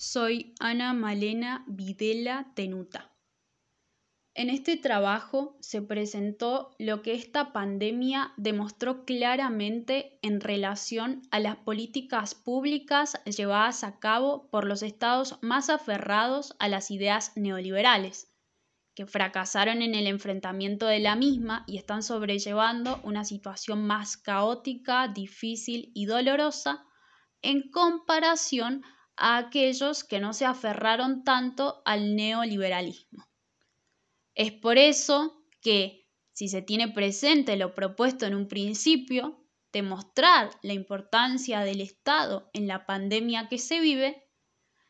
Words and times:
soy 0.00 0.54
Ana 0.60 0.94
Malena 0.94 1.62
Videla 1.66 2.50
Tenuta. 2.54 3.12
En 4.32 4.48
este 4.48 4.78
trabajo 4.78 5.58
se 5.60 5.82
presentó 5.82 6.74
lo 6.78 7.02
que 7.02 7.12
esta 7.12 7.52
pandemia 7.52 8.32
demostró 8.38 9.04
claramente 9.04 10.18
en 10.22 10.40
relación 10.40 11.20
a 11.30 11.38
las 11.38 11.56
políticas 11.56 12.34
públicas 12.34 13.20
llevadas 13.26 13.84
a 13.84 13.98
cabo 13.98 14.48
por 14.48 14.66
los 14.66 14.82
estados 14.82 15.38
más 15.42 15.68
aferrados 15.68 16.56
a 16.58 16.68
las 16.68 16.90
ideas 16.90 17.36
neoliberales, 17.36 18.32
que 18.94 19.04
fracasaron 19.04 19.82
en 19.82 19.94
el 19.94 20.06
enfrentamiento 20.06 20.86
de 20.86 21.00
la 21.00 21.14
misma 21.14 21.64
y 21.66 21.76
están 21.76 22.02
sobrellevando 22.02 23.02
una 23.04 23.26
situación 23.26 23.86
más 23.86 24.16
caótica, 24.16 25.08
difícil 25.08 25.92
y 25.92 26.06
dolorosa 26.06 26.86
en 27.42 27.70
comparación 27.70 28.82
a 28.82 28.99
aquellos 29.20 30.04
que 30.04 30.20
no 30.20 30.32
se 30.32 30.46
aferraron 30.46 31.24
tanto 31.24 31.82
al 31.84 32.16
neoliberalismo. 32.16 33.28
Es 34.34 34.52
por 34.52 34.78
eso 34.78 35.44
que, 35.60 36.08
si 36.32 36.48
se 36.48 36.62
tiene 36.62 36.88
presente 36.88 37.56
lo 37.56 37.74
propuesto 37.74 38.26
en 38.26 38.34
un 38.34 38.48
principio, 38.48 39.44
demostrar 39.72 40.50
la 40.62 40.72
importancia 40.72 41.60
del 41.60 41.80
Estado 41.80 42.50
en 42.52 42.66
la 42.66 42.86
pandemia 42.86 43.48
que 43.48 43.58
se 43.58 43.80
vive, 43.80 44.28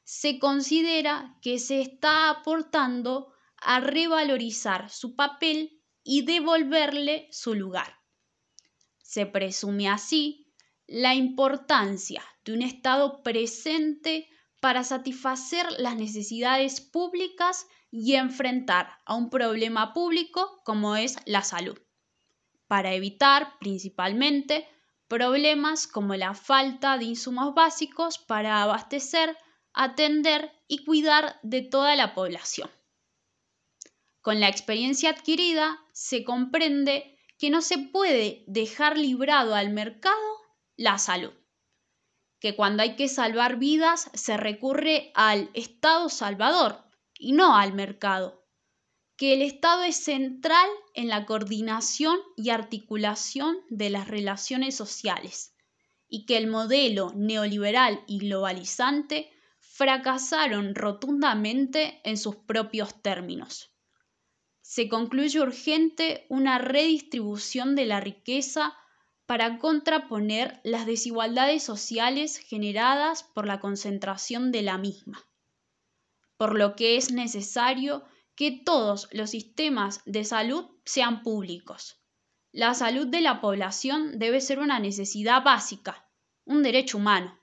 se 0.04 0.38
considera 0.38 1.36
que 1.42 1.58
se 1.58 1.80
está 1.80 2.30
aportando 2.30 3.32
a 3.56 3.80
revalorizar 3.80 4.90
su 4.90 5.14
papel 5.14 5.82
y 6.02 6.22
devolverle 6.22 7.28
su 7.30 7.54
lugar. 7.54 7.94
Se 8.98 9.26
presume 9.26 9.88
así 9.88 10.49
la 10.90 11.14
importancia 11.14 12.20
de 12.44 12.52
un 12.52 12.62
Estado 12.62 13.22
presente 13.22 14.28
para 14.58 14.82
satisfacer 14.82 15.64
las 15.78 15.94
necesidades 15.94 16.80
públicas 16.80 17.68
y 17.92 18.16
enfrentar 18.16 18.98
a 19.04 19.14
un 19.14 19.30
problema 19.30 19.94
público 19.94 20.60
como 20.64 20.96
es 20.96 21.16
la 21.26 21.44
salud, 21.44 21.78
para 22.66 22.92
evitar 22.92 23.56
principalmente 23.60 24.66
problemas 25.06 25.86
como 25.86 26.16
la 26.16 26.34
falta 26.34 26.98
de 26.98 27.04
insumos 27.04 27.54
básicos 27.54 28.18
para 28.18 28.60
abastecer, 28.60 29.38
atender 29.72 30.50
y 30.66 30.84
cuidar 30.84 31.38
de 31.44 31.62
toda 31.62 31.94
la 31.94 32.14
población. 32.14 32.68
Con 34.22 34.40
la 34.40 34.48
experiencia 34.48 35.10
adquirida 35.10 35.78
se 35.92 36.24
comprende 36.24 37.16
que 37.38 37.48
no 37.48 37.62
se 37.62 37.78
puede 37.78 38.42
dejar 38.48 38.98
librado 38.98 39.54
al 39.54 39.70
mercado 39.70 40.29
la 40.80 40.96
salud, 40.96 41.34
que 42.38 42.56
cuando 42.56 42.82
hay 42.82 42.96
que 42.96 43.06
salvar 43.06 43.58
vidas 43.58 44.10
se 44.14 44.38
recurre 44.38 45.12
al 45.14 45.50
Estado 45.52 46.08
Salvador, 46.08 46.82
y 47.18 47.32
no 47.32 47.54
al 47.54 47.74
mercado. 47.74 48.46
Que 49.18 49.34
el 49.34 49.42
Estado 49.42 49.82
es 49.82 49.96
central 49.96 50.66
en 50.94 51.08
la 51.08 51.26
coordinación 51.26 52.18
y 52.34 52.48
articulación 52.48 53.58
de 53.68 53.90
las 53.90 54.08
relaciones 54.08 54.74
sociales 54.74 55.54
y 56.08 56.24
que 56.24 56.38
el 56.38 56.46
modelo 56.46 57.12
neoliberal 57.14 58.02
y 58.06 58.20
globalizante 58.20 59.30
fracasaron 59.58 60.74
rotundamente 60.74 62.00
en 62.04 62.16
sus 62.16 62.36
propios 62.36 63.02
términos. 63.02 63.70
Se 64.62 64.88
concluye 64.88 65.40
urgente 65.42 66.24
una 66.30 66.56
redistribución 66.56 67.76
de 67.76 67.84
la 67.84 68.00
riqueza 68.00 68.74
para 69.30 69.58
contraponer 69.58 70.60
las 70.64 70.84
desigualdades 70.84 71.62
sociales 71.62 72.36
generadas 72.36 73.22
por 73.22 73.46
la 73.46 73.60
concentración 73.60 74.50
de 74.50 74.62
la 74.62 74.76
misma 74.76 75.24
por 76.40 76.56
lo 76.58 76.74
que 76.74 76.96
es 76.96 77.12
necesario 77.12 78.02
que 78.34 78.50
todos 78.50 79.10
los 79.12 79.28
sistemas 79.28 80.00
de 80.06 80.24
salud 80.24 80.70
sean 80.86 81.22
públicos. 81.22 82.00
La 82.50 82.72
salud 82.72 83.06
de 83.08 83.20
la 83.20 83.42
población 83.42 84.18
debe 84.18 84.40
ser 84.40 84.58
una 84.58 84.78
necesidad 84.78 85.44
básica, 85.44 86.08
un 86.46 86.62
derecho 86.62 86.96
humano. 86.96 87.38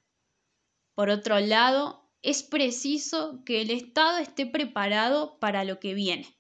Por 0.96 1.12
otro 1.12 1.40
lado, 1.40 2.10
es 2.24 2.42
preciso 2.42 3.44
que 3.46 3.62
el 3.62 3.70
Estado 3.70 4.18
esté 4.18 4.48
preparado 4.48 5.38
para 5.38 5.64
lo 5.64 5.80
que 5.80 5.94
viene, 5.94 6.36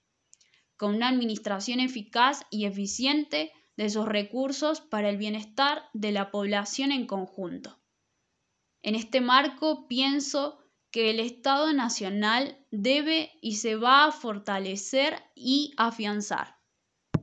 con 0.77 0.95
una 0.95 1.09
administración 1.09 1.79
eficaz 1.79 2.41
y 2.49 2.65
eficiente 2.65 3.53
de 3.77 3.89
sus 3.89 4.05
recursos 4.05 4.81
para 4.81 5.09
el 5.09 5.17
bienestar 5.17 5.83
de 5.93 6.11
la 6.11 6.31
población 6.31 6.91
en 6.91 7.07
conjunto. 7.07 7.79
En 8.81 8.95
este 8.95 9.21
marco 9.21 9.87
pienso 9.87 10.59
que 10.91 11.09
el 11.11 11.19
Estado 11.19 11.71
Nacional 11.73 12.57
debe 12.71 13.31
y 13.41 13.57
se 13.57 13.75
va 13.75 14.05
a 14.05 14.11
fortalecer 14.11 15.21
y 15.35 15.73
afianzar. 15.77 16.56